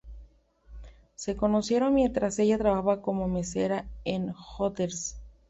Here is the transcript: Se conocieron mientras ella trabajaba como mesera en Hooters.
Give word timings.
Se 1.13 1.35
conocieron 1.37 1.93
mientras 1.93 2.39
ella 2.39 2.57
trabajaba 2.57 3.03
como 3.03 3.27
mesera 3.27 3.87
en 4.03 4.31
Hooters. 4.33 5.21